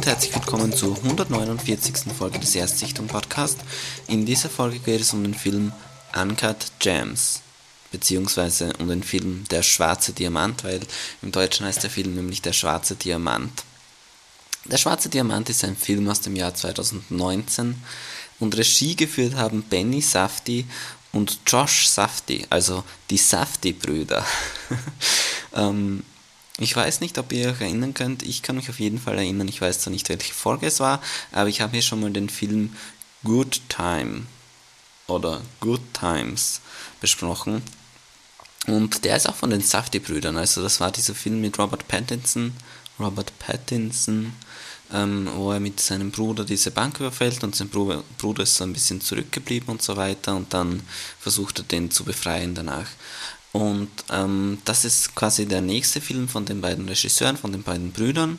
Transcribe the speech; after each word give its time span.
Und 0.00 0.06
herzlich 0.06 0.34
willkommen 0.34 0.72
zur 0.72 0.96
149. 0.96 2.14
Folge 2.16 2.38
des 2.38 2.54
Erstsichtung 2.54 3.06
Podcast. 3.06 3.58
In 4.08 4.24
dieser 4.24 4.48
Folge 4.48 4.78
geht 4.78 5.02
es 5.02 5.12
um 5.12 5.22
den 5.22 5.34
Film 5.34 5.74
Uncut 6.18 6.56
Gems, 6.78 7.42
beziehungsweise 7.92 8.72
um 8.78 8.88
den 8.88 9.02
Film 9.02 9.44
Der 9.50 9.62
schwarze 9.62 10.14
Diamant, 10.14 10.64
weil 10.64 10.80
im 11.20 11.32
Deutschen 11.32 11.66
heißt 11.66 11.82
der 11.82 11.90
Film 11.90 12.14
nämlich 12.14 12.40
Der 12.40 12.54
schwarze 12.54 12.94
Diamant. 12.94 13.62
Der 14.64 14.78
schwarze 14.78 15.10
Diamant 15.10 15.50
ist 15.50 15.64
ein 15.64 15.76
Film 15.76 16.08
aus 16.08 16.22
dem 16.22 16.34
Jahr 16.34 16.54
2019 16.54 17.74
und 18.38 18.56
Regie 18.56 18.96
geführt 18.96 19.34
haben 19.34 19.64
Benny 19.64 20.00
Safdie 20.00 20.64
und 21.12 21.40
Josh 21.46 21.86
Safdie, 21.86 22.46
also 22.48 22.84
die 23.10 23.18
Safdie-Brüder. 23.18 24.24
ähm, 25.54 26.04
ich 26.60 26.76
weiß 26.76 27.00
nicht, 27.00 27.18
ob 27.18 27.32
ihr 27.32 27.50
euch 27.50 27.60
erinnern 27.60 27.94
könnt. 27.94 28.22
Ich 28.22 28.42
kann 28.42 28.56
mich 28.56 28.68
auf 28.68 28.78
jeden 28.78 29.00
Fall 29.00 29.16
erinnern. 29.16 29.48
Ich 29.48 29.60
weiß 29.60 29.80
zwar 29.80 29.92
nicht, 29.92 30.08
welche 30.10 30.34
Folge 30.34 30.66
es 30.66 30.78
war, 30.78 31.02
aber 31.32 31.48
ich 31.48 31.60
habe 31.60 31.72
hier 31.72 31.82
schon 31.82 32.00
mal 32.00 32.10
den 32.10 32.28
Film 32.28 32.76
Good 33.24 33.62
Time 33.68 34.26
oder 35.06 35.40
Good 35.60 35.80
Times 35.94 36.60
besprochen. 37.00 37.62
Und 38.66 39.04
der 39.04 39.16
ist 39.16 39.28
auch 39.28 39.34
von 39.34 39.50
den 39.50 39.62
Safdie-Brüdern. 39.62 40.36
Also 40.36 40.62
das 40.62 40.80
war 40.80 40.92
dieser 40.92 41.14
Film 41.14 41.40
mit 41.40 41.58
Robert 41.58 41.88
Pattinson. 41.88 42.52
Robert 42.98 43.32
Pattinson, 43.38 44.34
ähm, 44.92 45.28
wo 45.34 45.52
er 45.52 45.60
mit 45.60 45.80
seinem 45.80 46.10
Bruder 46.10 46.44
diese 46.44 46.70
Bank 46.70 47.00
überfällt 47.00 47.42
und 47.42 47.56
sein 47.56 47.70
Bruder, 47.70 48.04
Bruder 48.18 48.42
ist 48.42 48.56
so 48.56 48.64
ein 48.64 48.74
bisschen 48.74 49.00
zurückgeblieben 49.00 49.70
und 49.70 49.80
so 49.80 49.96
weiter 49.96 50.36
und 50.36 50.52
dann 50.52 50.82
versucht 51.18 51.60
er 51.60 51.64
den 51.64 51.90
zu 51.90 52.04
befreien 52.04 52.54
danach. 52.54 52.86
Und 53.52 53.90
ähm, 54.10 54.58
das 54.64 54.84
ist 54.84 55.14
quasi 55.14 55.46
der 55.46 55.60
nächste 55.60 56.00
Film 56.00 56.28
von 56.28 56.44
den 56.44 56.60
beiden 56.60 56.88
Regisseuren, 56.88 57.36
von 57.36 57.52
den 57.52 57.62
beiden 57.62 57.92
Brüdern. 57.92 58.38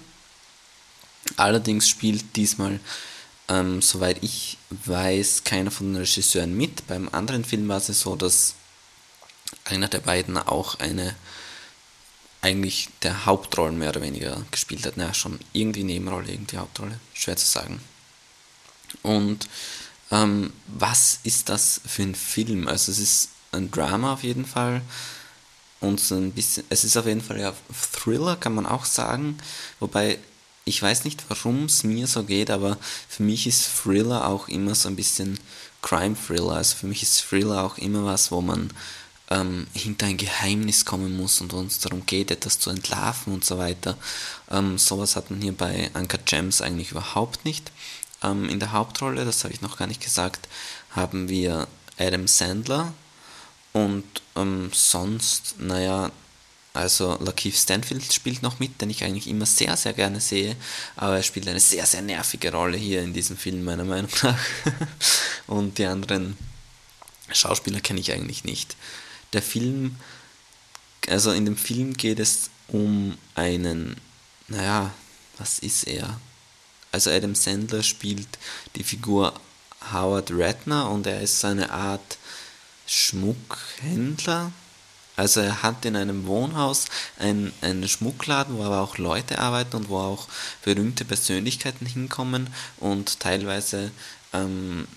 Allerdings 1.35 1.89
spielt 1.89 2.35
diesmal, 2.35 2.79
ähm, 3.49 3.81
soweit 3.81 4.23
ich 4.23 4.57
weiß, 4.69 5.43
keiner 5.43 5.71
von 5.71 5.93
den 5.93 6.01
Regisseuren 6.01 6.55
mit. 6.55 6.87
Beim 6.87 7.09
anderen 7.09 7.43
Film 7.43 7.67
war 7.67 7.77
es 7.77 7.87
so, 7.87 8.15
dass 8.15 8.55
einer 9.65 9.89
der 9.89 9.99
beiden 9.99 10.37
auch 10.37 10.79
eine, 10.79 11.15
eigentlich 12.41 12.89
der 13.03 13.25
Hauptrolle 13.25 13.73
mehr 13.73 13.89
oder 13.89 14.01
weniger 14.01 14.45
gespielt 14.49 14.85
hat. 14.85 14.95
Naja, 14.95 15.13
schon 15.13 15.39
irgendwie 15.51 15.83
Nebenrolle, 15.83 16.31
irgendwie 16.31 16.57
Hauptrolle, 16.57 16.99
schwer 17.13 17.35
zu 17.35 17.45
sagen. 17.45 17.81
Und 19.03 19.47
ähm, 20.09 20.53
was 20.67 21.19
ist 21.23 21.49
das 21.49 21.81
für 21.85 22.03
ein 22.03 22.15
Film? 22.15 22.67
Also 22.67 22.91
es 22.91 22.99
ist 22.99 23.29
ein 23.51 23.71
Drama 23.71 24.13
auf 24.13 24.23
jeden 24.23 24.45
Fall. 24.45 24.81
Und 25.79 25.99
so 25.99 26.15
ein 26.15 26.31
bisschen, 26.31 26.63
es 26.69 26.83
ist 26.83 26.97
auf 26.97 27.07
jeden 27.07 27.21
Fall 27.21 27.39
ja 27.39 27.53
Thriller, 27.91 28.35
kann 28.35 28.53
man 28.53 28.65
auch 28.65 28.85
sagen. 28.85 29.37
Wobei, 29.79 30.19
ich 30.63 30.81
weiß 30.81 31.05
nicht, 31.05 31.23
warum 31.27 31.65
es 31.65 31.83
mir 31.83 32.05
so 32.07 32.23
geht, 32.23 32.51
aber 32.51 32.77
für 33.09 33.23
mich 33.23 33.47
ist 33.47 33.67
Thriller 33.83 34.27
auch 34.27 34.47
immer 34.47 34.75
so 34.75 34.89
ein 34.89 34.95
bisschen 34.95 35.39
Crime-Thriller. 35.81 36.53
Also 36.53 36.75
für 36.77 36.87
mich 36.87 37.01
ist 37.01 37.25
Thriller 37.27 37.63
auch 37.63 37.77
immer 37.79 38.05
was, 38.05 38.31
wo 38.31 38.41
man 38.41 38.71
ähm, 39.31 39.65
hinter 39.73 40.05
ein 40.05 40.17
Geheimnis 40.17 40.85
kommen 40.85 41.17
muss 41.17 41.41
und 41.41 41.53
uns 41.53 41.79
darum 41.79 42.05
geht, 42.05 42.29
etwas 42.29 42.59
zu 42.59 42.69
entlarven 42.69 43.33
und 43.33 43.43
so 43.43 43.57
weiter. 43.57 43.97
Ähm, 44.51 44.77
sowas 44.77 45.15
hat 45.15 45.31
man 45.31 45.41
hier 45.41 45.53
bei 45.53 45.89
Anka 45.93 46.17
Gems 46.23 46.61
eigentlich 46.61 46.91
überhaupt 46.91 47.43
nicht. 47.43 47.71
Ähm, 48.21 48.49
in 48.49 48.59
der 48.59 48.71
Hauptrolle, 48.73 49.25
das 49.25 49.43
habe 49.43 49.53
ich 49.53 49.61
noch 49.61 49.77
gar 49.77 49.87
nicht 49.87 50.01
gesagt, 50.01 50.47
haben 50.91 51.29
wir 51.29 51.67
Adam 51.97 52.27
Sandler, 52.27 52.93
und 53.73 54.03
ähm, 54.35 54.69
sonst, 54.73 55.55
naja, 55.59 56.11
also 56.73 57.17
Lakeith 57.19 57.55
Stanfield 57.55 58.13
spielt 58.13 58.41
noch 58.41 58.59
mit, 58.59 58.81
den 58.81 58.89
ich 58.89 59.03
eigentlich 59.03 59.27
immer 59.27 59.45
sehr, 59.45 59.75
sehr 59.75 59.93
gerne 59.93 60.21
sehe, 60.21 60.55
aber 60.95 61.17
er 61.17 61.23
spielt 61.23 61.47
eine 61.47 61.59
sehr, 61.59 61.85
sehr 61.85 62.01
nervige 62.01 62.51
Rolle 62.51 62.77
hier 62.77 63.01
in 63.01 63.13
diesem 63.13 63.35
Film, 63.37 63.63
meiner 63.63 63.83
Meinung 63.83 64.11
nach. 64.23 64.39
Und 65.47 65.77
die 65.77 65.85
anderen 65.85 66.37
Schauspieler 67.31 67.81
kenne 67.81 67.99
ich 67.99 68.11
eigentlich 68.13 68.45
nicht. 68.45 68.77
Der 69.33 69.41
Film, 69.41 69.97
also 71.09 71.31
in 71.31 71.45
dem 71.45 71.57
Film 71.57 71.93
geht 71.93 72.19
es 72.19 72.49
um 72.69 73.17
einen, 73.35 73.97
naja, 74.47 74.93
was 75.37 75.59
ist 75.59 75.87
er? 75.87 76.19
Also 76.93 77.09
Adam 77.09 77.35
Sandler 77.35 77.83
spielt 77.83 78.27
die 78.75 78.83
Figur 78.83 79.33
Howard 79.91 80.29
Ratner 80.31 80.89
und 80.89 81.07
er 81.07 81.21
ist 81.21 81.39
so 81.39 81.47
eine 81.47 81.71
Art 81.71 82.17
Schmuckhändler. 82.91 84.51
Also 85.15 85.39
er 85.39 85.63
hat 85.63 85.85
in 85.85 85.95
einem 85.95 86.27
Wohnhaus 86.27 86.85
einen, 87.17 87.53
einen 87.61 87.87
Schmuckladen, 87.87 88.57
wo 88.57 88.65
aber 88.65 88.81
auch 88.81 88.97
Leute 88.97 89.39
arbeiten 89.39 89.77
und 89.77 89.89
wo 89.89 89.97
auch 89.97 90.27
berühmte 90.63 91.05
Persönlichkeiten 91.05 91.85
hinkommen 91.85 92.49
und 92.77 93.19
teilweise, 93.21 93.91
ähm, 94.33 94.87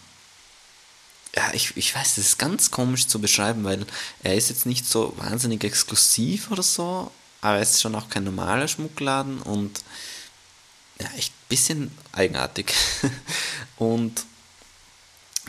ja, 1.36 1.52
ich, 1.52 1.76
ich 1.76 1.94
weiß, 1.94 2.16
das 2.16 2.26
ist 2.26 2.38
ganz 2.38 2.72
komisch 2.72 3.06
zu 3.06 3.20
beschreiben, 3.20 3.62
weil 3.64 3.86
er 4.24 4.34
ist 4.34 4.48
jetzt 4.48 4.66
nicht 4.66 4.86
so 4.86 5.14
wahnsinnig 5.18 5.62
exklusiv 5.62 6.50
oder 6.50 6.62
so, 6.62 7.12
aber 7.42 7.58
es 7.58 7.72
ist 7.72 7.82
schon 7.82 7.94
auch 7.94 8.08
kein 8.08 8.24
normaler 8.24 8.66
Schmuckladen 8.66 9.40
und 9.40 9.82
ja, 11.00 11.08
echt 11.16 11.32
ein 11.32 11.48
bisschen 11.48 11.96
eigenartig. 12.12 12.72
und 13.76 14.24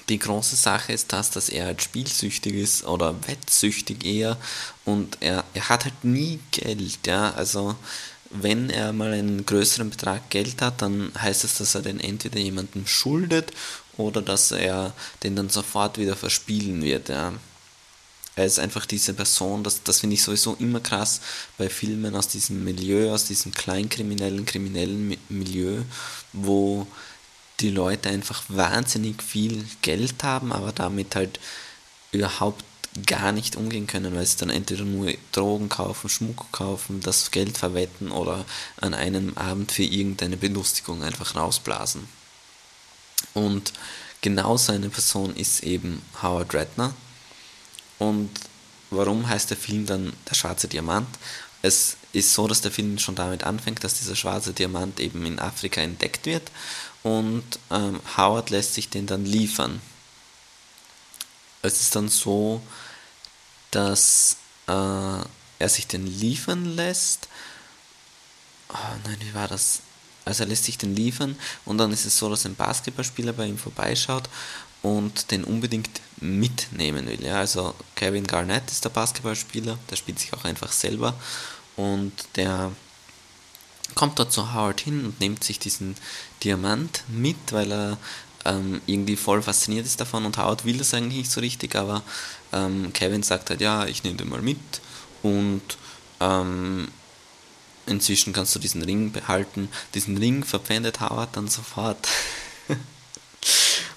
die 0.09 0.19
große 0.19 0.55
Sache 0.55 0.93
ist 0.93 1.11
das, 1.13 1.31
dass 1.31 1.49
er 1.49 1.65
halt 1.65 1.81
spielsüchtig 1.81 2.55
ist 2.55 2.85
oder 2.85 3.15
wettsüchtig 3.27 4.05
eher 4.05 4.37
und 4.83 5.17
er, 5.19 5.43
er 5.53 5.69
hat 5.69 5.85
halt 5.85 6.03
nie 6.03 6.39
Geld, 6.51 6.99
ja, 7.05 7.33
also 7.33 7.75
wenn 8.29 8.69
er 8.69 8.93
mal 8.93 9.13
einen 9.13 9.45
größeren 9.45 9.89
Betrag 9.89 10.29
Geld 10.29 10.61
hat, 10.61 10.81
dann 10.81 11.11
heißt 11.17 11.43
es, 11.43 11.57
dass 11.57 11.75
er 11.75 11.81
den 11.81 11.99
entweder 11.99 12.39
jemandem 12.39 12.85
schuldet 12.85 13.51
oder 13.97 14.21
dass 14.21 14.51
er 14.51 14.93
den 15.23 15.35
dann 15.35 15.49
sofort 15.49 15.97
wieder 15.97 16.15
verspielen 16.15 16.81
wird, 16.83 17.09
ja. 17.09 17.33
Er 18.37 18.45
ist 18.45 18.59
einfach 18.59 18.85
diese 18.85 19.13
Person, 19.13 19.63
das, 19.63 19.81
das 19.83 20.01
finde 20.01 20.15
ich 20.15 20.23
sowieso 20.23 20.55
immer 20.59 20.81
krass 20.81 21.21
bei 21.57 21.69
Filmen 21.69 22.15
aus 22.15 22.27
diesem 22.27 22.65
Milieu, 22.65 23.13
aus 23.13 23.25
diesem 23.25 23.53
kleinkriminellen, 23.53 24.45
kriminellen 24.45 25.15
Milieu, 25.29 25.83
wo 26.33 26.85
die 27.59 27.69
Leute 27.69 28.09
einfach 28.09 28.43
wahnsinnig 28.47 29.23
viel 29.23 29.65
Geld 29.81 30.23
haben, 30.23 30.51
aber 30.51 30.71
damit 30.71 31.15
halt 31.15 31.39
überhaupt 32.11 32.63
gar 33.05 33.31
nicht 33.31 33.55
umgehen 33.55 33.87
können, 33.87 34.15
weil 34.15 34.25
sie 34.25 34.37
dann 34.37 34.49
entweder 34.49 34.85
nur 34.85 35.13
Drogen 35.31 35.67
kaufen, 35.67 36.09
Schmuck 36.09 36.51
kaufen, 36.51 37.01
das 37.01 37.31
Geld 37.31 37.57
verwetten 37.57 38.11
oder 38.11 38.45
an 38.79 38.93
einem 38.93 39.37
Abend 39.37 39.71
für 39.71 39.83
irgendeine 39.83 40.37
Belustigung 40.37 41.03
einfach 41.03 41.35
rausblasen. 41.35 42.07
Und 43.33 43.73
genau 44.21 44.55
so 44.55 44.71
eine 44.71 44.89
Person 44.89 45.35
ist 45.35 45.63
eben 45.63 46.01
Howard 46.21 46.53
Ratner. 46.53 46.93
Und 47.99 48.29
warum 48.91 49.27
heißt 49.27 49.49
der 49.49 49.57
Film 49.57 49.85
dann 49.85 50.13
Der 50.29 50.35
schwarze 50.35 50.67
Diamant? 50.67 51.07
Es 51.61 51.97
ist 52.13 52.33
so, 52.33 52.47
dass 52.47 52.61
der 52.61 52.71
Film 52.71 52.97
schon 52.97 53.15
damit 53.15 53.43
anfängt, 53.43 53.83
dass 53.83 53.99
dieser 53.99 54.15
schwarze 54.15 54.53
Diamant 54.53 54.99
eben 54.99 55.25
in 55.25 55.39
Afrika 55.39 55.81
entdeckt 55.81 56.25
wird 56.25 56.49
und 57.05 57.43
ähm, 57.69 57.99
Howard 58.17 58.49
lässt 58.49 58.73
sich 58.73 58.89
den 58.89 59.05
dann 59.05 59.25
liefern. 59.25 59.79
Es 61.61 61.79
ist 61.79 61.95
dann 61.95 62.09
so, 62.09 62.63
dass 63.69 64.37
äh, 64.67 64.71
er 64.71 65.69
sich 65.69 65.85
den 65.85 66.07
liefern 66.07 66.65
lässt. 66.65 67.27
Oh 68.69 68.97
nein, 69.03 69.17
wie 69.19 69.35
war 69.35 69.47
das? 69.47 69.81
Also 70.25 70.45
er 70.45 70.49
lässt 70.49 70.63
sich 70.63 70.79
den 70.79 70.95
liefern 70.95 71.37
und 71.65 71.77
dann 71.77 71.91
ist 71.91 72.07
es 72.07 72.17
so, 72.17 72.27
dass 72.27 72.47
ein 72.47 72.55
Basketballspieler 72.55 73.33
bei 73.33 73.45
ihm 73.45 73.59
vorbeischaut 73.59 74.27
und 74.81 75.29
den 75.29 75.43
unbedingt 75.43 76.01
mitnehmen 76.17 77.05
will. 77.05 77.23
Ja, 77.23 77.37
also 77.37 77.75
Kevin 77.93 78.25
Garnett 78.25 78.71
ist 78.71 78.83
der 78.83 78.89
Basketballspieler, 78.89 79.77
der 79.91 79.95
spielt 79.95 80.17
sich 80.17 80.33
auch 80.33 80.43
einfach 80.43 80.71
selber 80.71 81.13
und 81.75 82.13
der 82.35 82.71
kommt 83.93 84.19
dort 84.19 84.31
zu 84.31 84.53
Howard 84.53 84.81
hin 84.81 85.05
und 85.05 85.19
nimmt 85.19 85.43
sich 85.43 85.59
diesen 85.59 85.95
Diamant 86.43 87.03
mit, 87.07 87.37
weil 87.51 87.71
er 87.71 87.97
ähm, 88.45 88.81
irgendwie 88.85 89.15
voll 89.15 89.41
fasziniert 89.41 89.85
ist 89.85 89.99
davon 89.99 90.25
und 90.25 90.37
Howard 90.37 90.65
will 90.65 90.77
das 90.77 90.93
eigentlich 90.93 91.17
nicht 91.17 91.31
so 91.31 91.41
richtig, 91.41 91.75
aber 91.75 92.03
ähm, 92.53 92.91
Kevin 92.93 93.23
sagt 93.23 93.49
halt, 93.49 93.61
ja, 93.61 93.85
ich 93.85 94.03
nehme 94.03 94.17
den 94.17 94.29
mal 94.29 94.41
mit 94.41 94.57
und 95.21 95.61
ähm, 96.19 96.87
inzwischen 97.87 98.33
kannst 98.33 98.55
du 98.55 98.59
diesen 98.59 98.83
Ring 98.83 99.11
behalten. 99.11 99.69
Diesen 99.93 100.17
Ring 100.17 100.43
verpfändet 100.43 101.01
Howard 101.01 101.35
dann 101.35 101.47
sofort. 101.47 102.07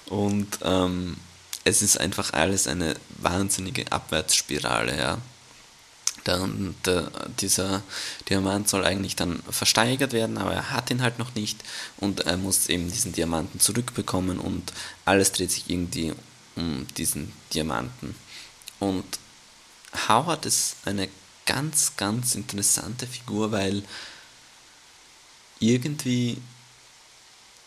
und 0.09 0.59
ähm, 0.63 1.17
es 1.63 1.81
ist 1.81 1.99
einfach 1.99 2.33
alles 2.33 2.67
eine 2.67 2.95
wahnsinnige 3.19 3.91
Abwärtsspirale, 3.91 4.97
ja. 4.97 5.17
Und 6.27 6.75
der, 6.85 7.11
dieser 7.39 7.81
Diamant 8.29 8.69
soll 8.69 8.85
eigentlich 8.85 9.15
dann 9.15 9.41
versteigert 9.49 10.13
werden, 10.13 10.37
aber 10.37 10.53
er 10.53 10.71
hat 10.71 10.91
ihn 10.91 11.01
halt 11.01 11.19
noch 11.19 11.35
nicht 11.35 11.63
und 11.97 12.21
er 12.21 12.37
muss 12.37 12.67
eben 12.67 12.91
diesen 12.91 13.13
Diamanten 13.13 13.59
zurückbekommen 13.59 14.39
und 14.39 14.73
alles 15.05 15.31
dreht 15.31 15.51
sich 15.51 15.69
irgendwie 15.69 16.13
um 16.55 16.85
diesen 16.97 17.31
Diamanten. 17.53 18.15
Und 18.79 19.05
Howard 20.07 20.45
ist 20.45 20.75
eine 20.85 21.09
ganz, 21.45 21.93
ganz 21.97 22.35
interessante 22.35 23.07
Figur, 23.07 23.51
weil 23.51 23.83
irgendwie 25.59 26.37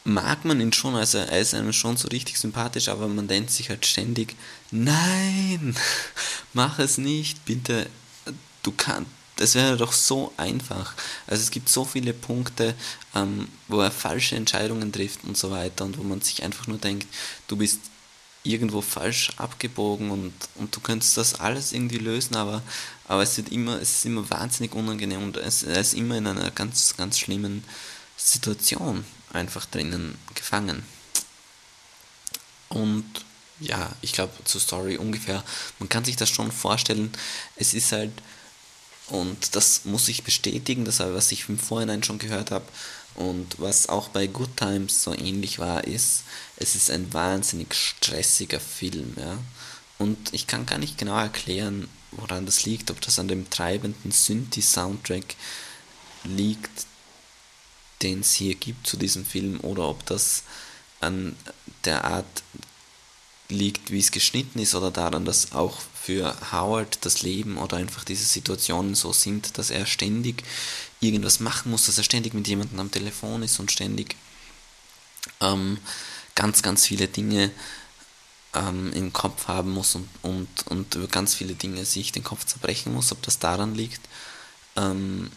mag 0.04 0.44
man 0.44 0.60
ihn 0.60 0.72
schon, 0.72 0.94
also 0.94 1.18
er 1.18 1.40
ist 1.40 1.54
einem 1.54 1.72
schon 1.72 1.96
so 1.96 2.08
richtig 2.08 2.38
sympathisch, 2.38 2.88
aber 2.88 3.06
man 3.08 3.28
denkt 3.28 3.50
sich 3.50 3.70
halt 3.70 3.86
ständig, 3.86 4.36
nein, 4.70 5.76
mach 6.52 6.78
es 6.78 6.98
nicht, 6.98 7.44
bitte, 7.44 7.88
du 8.62 8.72
kannst, 8.72 9.10
das 9.36 9.54
wäre 9.54 9.76
doch 9.76 9.92
so 9.92 10.32
einfach. 10.36 10.94
Also 11.26 11.42
es 11.42 11.50
gibt 11.50 11.68
so 11.68 11.84
viele 11.84 12.12
Punkte, 12.12 12.74
ähm, 13.14 13.48
wo 13.68 13.80
er 13.80 13.90
falsche 13.90 14.36
Entscheidungen 14.36 14.92
trifft 14.92 15.24
und 15.24 15.36
so 15.36 15.50
weiter 15.50 15.84
und 15.84 15.98
wo 15.98 16.02
man 16.02 16.20
sich 16.20 16.42
einfach 16.42 16.66
nur 16.66 16.78
denkt, 16.78 17.06
du 17.48 17.56
bist 17.56 17.80
irgendwo 18.44 18.80
falsch 18.80 19.30
abgebogen 19.36 20.10
und, 20.10 20.34
und 20.56 20.74
du 20.74 20.80
könntest 20.80 21.16
das 21.16 21.40
alles 21.40 21.72
irgendwie 21.72 21.98
lösen, 21.98 22.36
aber, 22.36 22.62
aber 23.06 23.22
es, 23.22 23.36
wird 23.36 23.50
immer, 23.50 23.80
es 23.80 23.96
ist 23.96 24.04
immer 24.04 24.28
wahnsinnig 24.30 24.74
unangenehm 24.74 25.22
und 25.22 25.36
es, 25.36 25.62
er 25.62 25.80
ist 25.80 25.94
immer 25.94 26.16
in 26.16 26.26
einer 26.26 26.50
ganz, 26.50 26.96
ganz 26.96 27.18
schlimmen 27.18 27.64
Situation 28.16 29.04
einfach 29.32 29.66
drinnen 29.66 30.18
gefangen. 30.34 30.82
Und 32.68 33.06
ja, 33.60 33.90
ich 34.00 34.12
glaube 34.12 34.32
zur 34.44 34.60
Story 34.60 34.96
ungefähr, 34.96 35.44
man 35.78 35.88
kann 35.88 36.04
sich 36.04 36.16
das 36.16 36.30
schon 36.30 36.50
vorstellen, 36.50 37.12
es 37.56 37.74
ist 37.74 37.92
halt, 37.92 38.12
und 39.08 39.54
das 39.56 39.84
muss 39.84 40.08
ich 40.08 40.22
bestätigen, 40.22 40.84
das 40.84 41.00
was 41.00 41.32
ich 41.32 41.48
im 41.48 41.58
Vorhinein 41.58 42.02
schon 42.02 42.18
gehört 42.18 42.50
habe, 42.50 42.66
und 43.14 43.60
was 43.60 43.88
auch 43.88 44.08
bei 44.08 44.26
Good 44.26 44.56
Times 44.56 45.02
so 45.02 45.12
ähnlich 45.12 45.58
war, 45.58 45.84
ist, 45.84 46.22
es 46.56 46.74
ist 46.74 46.90
ein 46.90 47.12
wahnsinnig 47.12 47.74
stressiger 47.74 48.60
Film, 48.60 49.14
ja. 49.18 49.38
Und 49.98 50.32
ich 50.32 50.46
kann 50.46 50.66
gar 50.66 50.78
nicht 50.78 50.98
genau 50.98 51.18
erklären, 51.18 51.88
woran 52.12 52.46
das 52.46 52.64
liegt, 52.64 52.90
ob 52.90 53.00
das 53.00 53.18
an 53.18 53.28
dem 53.28 53.50
treibenden 53.50 54.10
Synthi-Soundtrack 54.10 55.36
liegt, 56.24 56.86
den 58.02 58.20
es 58.20 58.32
hier 58.32 58.54
gibt 58.54 58.86
zu 58.86 58.96
diesem 58.96 59.24
Film, 59.26 59.60
oder 59.60 59.88
ob 59.88 60.04
das 60.06 60.44
an 61.00 61.36
der 61.84 62.04
Art 62.04 62.42
liegt, 63.52 63.90
wie 63.90 64.00
es 64.00 64.10
geschnitten 64.10 64.58
ist, 64.58 64.74
oder 64.74 64.90
daran, 64.90 65.24
dass 65.24 65.52
auch 65.52 65.78
für 66.02 66.34
Howard 66.50 67.04
das 67.04 67.22
Leben 67.22 67.58
oder 67.58 67.76
einfach 67.76 68.04
diese 68.04 68.24
Situationen 68.24 68.94
so 68.94 69.12
sind, 69.12 69.56
dass 69.58 69.70
er 69.70 69.86
ständig 69.86 70.42
irgendwas 71.00 71.40
machen 71.40 71.70
muss, 71.70 71.86
dass 71.86 71.98
er 71.98 72.04
ständig 72.04 72.34
mit 72.34 72.48
jemandem 72.48 72.80
am 72.80 72.90
Telefon 72.90 73.42
ist 73.42 73.60
und 73.60 73.70
ständig 73.70 74.16
ähm, 75.40 75.78
ganz, 76.34 76.62
ganz 76.62 76.86
viele 76.86 77.08
Dinge 77.08 77.50
ähm, 78.54 78.92
im 78.92 79.12
Kopf 79.12 79.48
haben 79.48 79.70
muss 79.70 79.94
und, 79.94 80.08
und, 80.22 80.48
und 80.68 80.94
über 80.94 81.06
ganz 81.06 81.34
viele 81.34 81.54
Dinge 81.54 81.84
sich 81.84 82.12
den 82.12 82.24
Kopf 82.24 82.44
zerbrechen 82.44 82.92
muss, 82.92 83.12
ob 83.12 83.22
das 83.22 83.38
daran 83.38 83.74
liegt. 83.74 84.00
Ähm, 84.76 85.30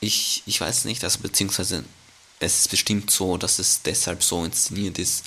ich, 0.00 0.42
ich 0.46 0.60
weiß 0.60 0.84
nicht, 0.84 1.04
also 1.04 1.20
beziehungsweise 1.20 1.84
es 2.40 2.60
ist 2.60 2.70
bestimmt 2.70 3.10
so, 3.10 3.36
dass 3.36 3.58
es 3.58 3.82
deshalb 3.82 4.24
so 4.24 4.44
inszeniert 4.44 4.98
ist, 4.98 5.24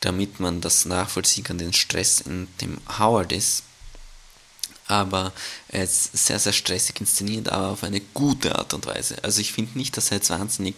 damit 0.00 0.40
man 0.40 0.60
das 0.60 0.84
nachvollziehen 0.84 1.44
kann, 1.44 1.58
den 1.58 1.72
Stress 1.72 2.20
in 2.20 2.48
dem 2.60 2.78
Howard 2.98 3.32
ist 3.32 3.62
aber 4.88 5.32
er 5.68 5.84
ist 5.84 6.16
sehr, 6.16 6.38
sehr 6.38 6.52
stressig 6.52 7.00
inszeniert, 7.00 7.48
aber 7.48 7.68
auf 7.68 7.82
eine 7.82 8.00
gute 8.00 8.56
Art 8.56 8.72
und 8.72 8.86
Weise. 8.86 9.16
Also 9.22 9.40
ich 9.40 9.52
finde 9.52 9.76
nicht, 9.76 9.96
dass 9.96 10.10
er 10.10 10.18
jetzt 10.18 10.30
wahnsinnig 10.30 10.76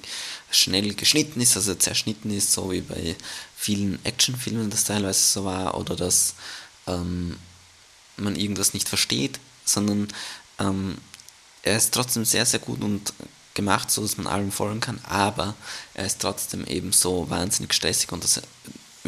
schnell 0.50 0.94
geschnitten 0.94 1.40
ist, 1.40 1.56
also 1.56 1.74
zerschnitten 1.74 2.30
ist, 2.30 2.52
so 2.52 2.72
wie 2.72 2.80
bei 2.80 3.16
vielen 3.54 4.02
Actionfilmen 4.04 4.70
das 4.70 4.84
teilweise 4.84 5.20
so 5.20 5.44
war, 5.44 5.76
oder 5.76 5.94
dass 5.94 6.34
ähm, 6.86 7.36
man 8.16 8.36
irgendwas 8.36 8.72
nicht 8.72 8.88
versteht, 8.88 9.38
sondern 9.64 10.08
ähm, 10.58 10.96
er 11.62 11.76
ist 11.76 11.92
trotzdem 11.92 12.24
sehr, 12.24 12.46
sehr 12.46 12.60
gut 12.60 12.80
und 12.82 13.12
gemacht, 13.52 13.90
so 13.90 14.00
dass 14.00 14.16
man 14.16 14.26
allem 14.26 14.52
folgen 14.52 14.80
kann, 14.80 15.00
aber 15.04 15.54
er 15.92 16.06
ist 16.06 16.20
trotzdem 16.20 16.64
eben 16.66 16.92
so 16.92 17.28
wahnsinnig 17.28 17.74
stressig 17.74 18.10
und 18.12 18.24
das 18.24 18.40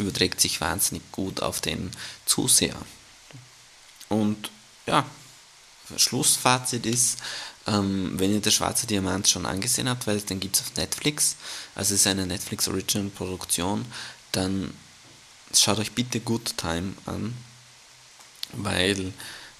überträgt 0.01 0.41
sich 0.41 0.61
wahnsinnig 0.61 1.03
gut 1.11 1.41
auf 1.41 1.61
den 1.61 1.91
Zuseher. 2.25 2.75
Und 4.09 4.51
ja, 4.85 5.05
Schlussfazit 5.97 6.85
ist, 6.85 7.19
ähm, 7.67 8.13
wenn 8.17 8.33
ihr 8.33 8.41
der 8.41 8.51
Schwarze 8.51 8.87
Diamant 8.87 9.27
schon 9.27 9.45
angesehen 9.45 9.89
habt, 9.89 10.07
weil 10.07 10.19
den 10.21 10.39
gibt 10.39 10.55
es 10.55 10.61
auf 10.63 10.75
Netflix, 10.75 11.35
also 11.75 11.93
es 11.93 12.01
ist 12.01 12.07
eine 12.07 12.25
Netflix 12.25 12.67
Original 12.67 13.09
Produktion, 13.09 13.85
dann 14.31 14.73
schaut 15.53 15.79
euch 15.79 15.91
bitte 15.91 16.19
Good 16.19 16.57
Time 16.57 16.93
an, 17.05 17.35
weil 18.53 19.13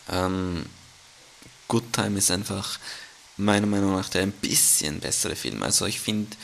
ähm, 0.09 0.65
Good 1.67 1.93
Time 1.93 2.17
ist 2.17 2.31
einfach 2.31 2.79
meiner 3.37 3.67
Meinung 3.67 3.95
nach 3.95 4.09
der 4.09 4.23
ein 4.23 4.31
bisschen 4.31 4.99
bessere 4.99 5.35
Film. 5.35 5.63
Also 5.63 5.85
ich 5.85 5.99
finde 5.99 6.35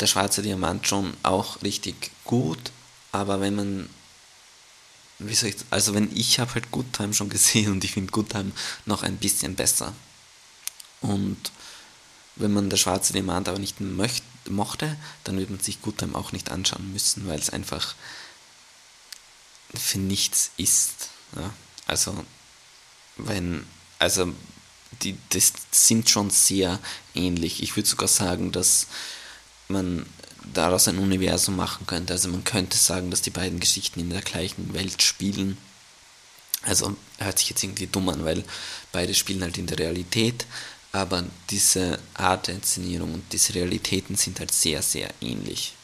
der 0.00 0.06
Schwarze 0.06 0.42
Diamant 0.42 0.86
schon 0.86 1.16
auch 1.22 1.62
richtig 1.62 2.10
gut, 2.24 2.58
aber 3.16 3.40
wenn 3.40 3.54
man 3.54 3.88
wie 5.18 5.34
soll 5.34 5.50
ich, 5.50 5.56
also 5.70 5.94
wenn 5.94 6.14
ich 6.14 6.38
habe 6.38 6.54
halt 6.54 6.70
Good 6.70 6.92
Time 6.92 7.14
schon 7.14 7.28
gesehen 7.28 7.72
und 7.72 7.84
ich 7.84 7.92
finde 7.92 8.12
Good 8.12 8.30
Time 8.30 8.52
noch 8.84 9.02
ein 9.02 9.16
bisschen 9.16 9.54
besser. 9.54 9.94
Und 11.00 11.38
wenn 12.36 12.52
man 12.52 12.70
der 12.70 12.76
schwarze 12.76 13.12
Diamant 13.12 13.48
aber 13.48 13.58
nicht 13.58 13.80
möcht, 13.80 14.24
mochte, 14.48 14.96
dann 15.24 15.38
wird 15.38 15.50
man 15.50 15.60
sich 15.60 15.82
Good 15.82 15.98
Time 15.98 16.14
auch 16.14 16.32
nicht 16.32 16.50
anschauen 16.50 16.92
müssen, 16.92 17.26
weil 17.26 17.38
es 17.38 17.50
einfach 17.50 17.94
für 19.74 19.98
nichts 19.98 20.50
ist. 20.56 21.08
Ja? 21.34 21.52
Also 21.86 22.24
wenn, 23.16 23.66
also 23.98 24.32
die, 25.02 25.16
das 25.30 25.52
sind 25.70 26.08
schon 26.10 26.30
sehr 26.30 26.78
ähnlich. 27.14 27.62
Ich 27.62 27.76
würde 27.76 27.88
sogar 27.88 28.08
sagen, 28.08 28.52
dass 28.52 28.86
man 29.68 30.06
daraus 30.52 30.88
ein 30.88 30.98
Universum 30.98 31.56
machen 31.56 31.86
könnte. 31.86 32.12
Also 32.12 32.28
man 32.28 32.44
könnte 32.44 32.76
sagen, 32.76 33.10
dass 33.10 33.22
die 33.22 33.30
beiden 33.30 33.60
Geschichten 33.60 34.00
in 34.00 34.10
der 34.10 34.22
gleichen 34.22 34.72
Welt 34.74 35.02
spielen. 35.02 35.58
Also 36.62 36.96
hört 37.18 37.38
sich 37.38 37.50
jetzt 37.50 37.62
irgendwie 37.62 37.86
dumm 37.86 38.08
an, 38.08 38.24
weil 38.24 38.44
beide 38.92 39.14
spielen 39.14 39.42
halt 39.42 39.58
in 39.58 39.66
der 39.66 39.78
Realität, 39.78 40.46
aber 40.92 41.24
diese 41.50 41.98
Art 42.14 42.48
der 42.48 42.56
Inszenierung 42.56 43.14
und 43.14 43.32
diese 43.32 43.54
Realitäten 43.54 44.16
sind 44.16 44.40
halt 44.40 44.52
sehr, 44.52 44.82
sehr 44.82 45.10
ähnlich. 45.20 45.74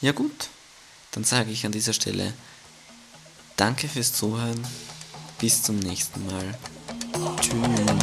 Ja 0.00 0.12
gut, 0.12 0.48
dann 1.10 1.24
sage 1.24 1.50
ich 1.50 1.66
an 1.66 1.72
dieser 1.72 1.92
Stelle 1.92 2.32
Danke 3.60 3.88
fürs 3.88 4.14
Zuhören. 4.14 4.66
Bis 5.38 5.62
zum 5.62 5.78
nächsten 5.80 6.24
Mal. 6.24 6.58
Tschüss. 7.42 7.99